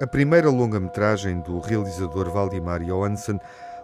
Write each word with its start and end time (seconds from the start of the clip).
A 0.00 0.06
primeira 0.06 0.48
longa-metragem 0.48 1.40
do 1.40 1.58
realizador 1.58 2.30
Valdimar 2.30 2.80
Johansen 2.84 3.40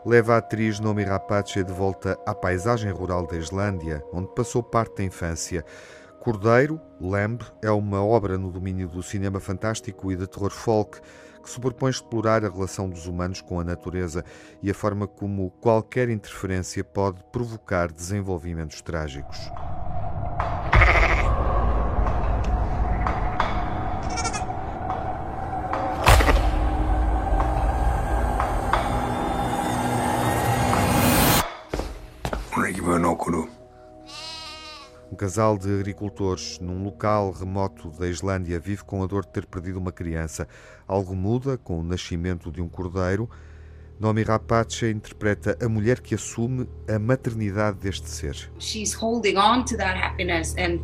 leva 0.06 0.34
a 0.34 0.36
atriz 0.36 0.78
Nomi 0.78 1.02
Rapace 1.02 1.64
de 1.64 1.72
volta 1.72 2.16
à 2.24 2.32
paisagem 2.32 2.92
rural 2.92 3.26
da 3.26 3.36
Islândia, 3.36 4.00
onde 4.12 4.28
passou 4.28 4.62
parte 4.62 4.98
da 4.98 5.02
infância. 5.02 5.64
Cordeiro, 6.20 6.80
Lamb, 7.00 7.42
é 7.62 7.70
uma 7.70 8.02
obra 8.02 8.38
no 8.38 8.50
domínio 8.50 8.88
do 8.88 9.02
cinema 9.02 9.38
fantástico 9.40 10.10
e 10.10 10.16
de 10.16 10.26
terror 10.26 10.50
folk 10.50 11.00
que 11.42 11.50
se 11.50 11.60
propõe 11.60 11.90
explorar 11.90 12.44
a 12.44 12.48
relação 12.48 12.88
dos 12.88 13.06
humanos 13.06 13.42
com 13.42 13.60
a 13.60 13.64
natureza 13.64 14.24
e 14.62 14.70
a 14.70 14.74
forma 14.74 15.06
como 15.06 15.50
qualquer 15.60 16.08
interferência 16.08 16.82
pode 16.82 17.22
provocar 17.30 17.92
desenvolvimentos 17.92 18.80
trágicos. 18.80 19.38
Um 35.14 35.16
casal 35.16 35.56
de 35.56 35.72
agricultores 35.72 36.58
num 36.58 36.82
local 36.82 37.30
remoto 37.30 37.88
da 37.88 38.08
Islândia 38.08 38.58
vive 38.58 38.82
com 38.82 39.00
a 39.00 39.06
dor 39.06 39.24
de 39.24 39.30
ter 39.30 39.46
perdido 39.46 39.78
uma 39.78 39.92
criança. 39.92 40.48
Algo 40.88 41.14
muda 41.14 41.56
com 41.56 41.78
o 41.78 41.84
nascimento 41.84 42.50
de 42.50 42.60
um 42.60 42.68
cordeiro. 42.68 43.30
Nomi 44.00 44.24
Rapace 44.24 44.90
interpreta 44.90 45.56
a 45.62 45.68
mulher 45.68 46.00
que 46.00 46.16
assume 46.16 46.68
a 46.92 46.98
maternidade 46.98 47.78
deste 47.78 48.08
ser. 48.08 48.50
She's 48.58 48.92
holding 48.92 49.36
on 49.36 49.64
to 49.66 49.76
that 49.76 49.96
happiness 49.96 50.52
and 50.58 50.80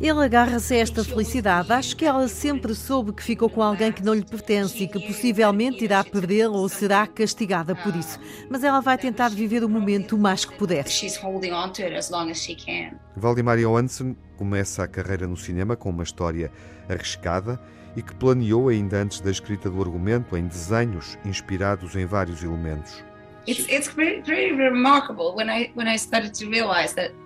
ele 0.00 0.24
agarra-se 0.24 0.74
a 0.74 0.78
esta 0.78 1.04
felicidade. 1.04 1.72
Acho 1.72 1.96
que 1.96 2.04
ela 2.04 2.26
sempre 2.28 2.74
soube 2.74 3.12
que 3.12 3.22
ficou 3.22 3.48
com 3.48 3.62
alguém 3.62 3.92
que 3.92 4.02
não 4.02 4.12
lhe 4.12 4.24
pertence 4.24 4.82
e 4.82 4.88
que 4.88 4.98
possivelmente 5.00 5.84
irá 5.84 6.02
perdê-lo 6.02 6.54
ou 6.54 6.68
será 6.68 7.06
castigada 7.06 7.74
por 7.74 7.94
isso. 7.94 8.18
Mas 8.50 8.64
ela 8.64 8.80
vai 8.80 8.98
tentar 8.98 9.28
viver 9.28 9.62
o 9.62 9.68
momento 9.68 10.16
o 10.16 10.18
mais 10.18 10.44
que 10.44 10.56
puder. 10.56 10.84
Valdemar 13.16 13.58
Johansen 13.58 14.16
começa 14.36 14.82
a 14.82 14.88
carreira 14.88 15.26
no 15.26 15.36
cinema 15.36 15.76
com 15.76 15.90
uma 15.90 16.02
história 16.02 16.50
arriscada 16.88 17.60
e 17.96 18.02
que 18.02 18.14
planeou 18.14 18.68
ainda 18.68 18.98
antes 18.98 19.20
da 19.20 19.30
escrita 19.30 19.70
do 19.70 19.80
argumento 19.80 20.36
em 20.36 20.46
desenhos 20.46 21.16
inspirados 21.24 21.96
em 21.96 22.04
vários 22.04 22.42
elementos. 22.42 23.02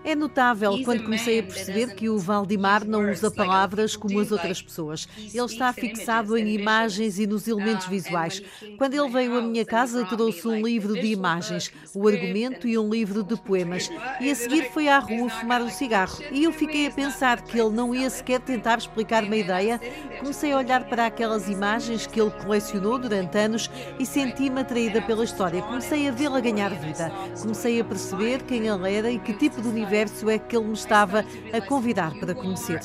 É 0.04 0.14
notável 0.14 0.82
quando 0.84 1.04
comecei 1.04 1.40
a 1.40 1.42
perceber 1.42 1.94
que 1.94 2.10
o 2.10 2.18
Valdimar 2.18 2.84
não 2.86 3.10
usa 3.10 3.30
palavras 3.30 3.96
como 3.96 4.20
as 4.20 4.30
outras 4.30 4.60
pessoas. 4.60 5.08
Ele 5.16 5.44
está 5.44 5.72
fixado 5.72 6.36
em 6.36 6.54
imagens 6.54 7.18
e 7.18 7.26
nos 7.26 7.48
elementos 7.48 7.86
visuais. 7.86 8.42
Quando 8.76 8.94
ele 8.94 9.08
veio 9.08 9.38
à 9.38 9.42
minha 9.42 9.64
casa, 9.64 10.04
trouxe 10.04 10.46
um 10.46 10.60
livro 10.60 10.94
de 10.94 11.06
imagens, 11.06 11.72
o 11.94 12.06
argumento 12.06 12.68
e 12.68 12.76
um 12.76 12.90
livro 12.90 13.22
de 13.22 13.36
poemas. 13.36 13.90
E 14.20 14.30
a 14.30 14.34
seguir 14.34 14.70
foi 14.72 14.88
à 14.88 14.98
rua 14.98 15.30
fumar 15.30 15.62
um 15.62 15.70
cigarro. 15.70 16.18
E 16.30 16.44
eu 16.44 16.52
fiquei 16.52 16.86
a 16.86 16.90
pensar 16.90 17.40
que 17.42 17.58
ele 17.58 17.70
não 17.70 17.94
ia 17.94 18.10
sequer 18.10 18.40
tentar 18.40 18.78
explicar 18.78 19.24
uma 19.24 19.36
ideia. 19.36 19.80
Comecei 20.18 20.52
a 20.52 20.58
olhar 20.58 20.84
para 20.84 21.06
aquelas 21.06 21.48
imagens 21.48 22.06
que 22.06 22.20
ele 22.20 22.30
colecionou 22.30 22.98
durante 22.98 23.38
anos 23.38 23.70
e 23.98 24.04
senti-me 24.04 24.60
atraída 24.60 25.00
pela 25.00 25.24
história. 25.24 25.62
Comecei 25.62 26.08
a 26.08 26.09
a 26.10 26.12
vê-la 26.12 26.40
ganhar 26.40 26.70
vida. 26.70 27.10
Comecei 27.40 27.80
a 27.80 27.84
perceber 27.84 28.42
quem 28.42 28.66
ele 28.66 28.96
era 28.96 29.10
e 29.10 29.18
que 29.18 29.32
tipo 29.32 29.62
de 29.62 29.68
universo 29.68 30.28
é 30.28 30.38
que 30.38 30.56
ele 30.56 30.66
me 30.66 30.74
estava 30.74 31.24
a 31.52 31.60
convidar 31.60 32.12
para 32.18 32.34
conhecer. 32.34 32.80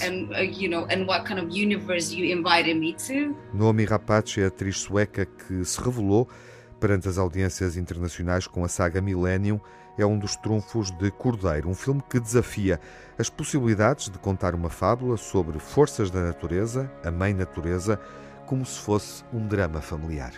Naomi 3.52 3.86
Rapace 3.86 4.40
é 4.40 4.44
a 4.44 4.48
atriz 4.48 4.78
sueca 4.78 5.26
que 5.26 5.66
se 5.66 5.82
revelou 5.82 6.30
perante 6.80 7.10
as 7.10 7.18
audiências 7.18 7.76
internacionais 7.76 8.46
com 8.46 8.64
a 8.64 8.68
saga 8.68 9.02
Millennium 9.02 9.60
é 9.98 10.06
um 10.06 10.20
dos 10.20 10.36
trunfos 10.36 10.92
de 10.92 11.10
Cordeiro, 11.10 11.70
um 11.70 11.74
filme 11.74 12.04
que 12.08 12.20
desafia 12.20 12.80
as 13.18 13.30
possibilidades 13.30 14.10
de 14.10 14.20
contar 14.20 14.54
uma 14.54 14.70
fábula 14.70 15.18
sobre 15.18 15.58
forças 15.58 16.12
da 16.12 16.22
natureza, 16.22 16.92
a 17.04 17.10
mãe 17.10 17.34
natureza, 17.34 18.00
como 18.46 18.66
se 18.66 18.80
fosse 18.80 19.24
um 19.34 19.48
drama 19.48 19.82
familiar. 19.82 20.34